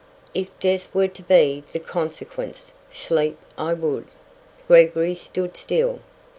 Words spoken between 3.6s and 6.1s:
would. Gregory stood still.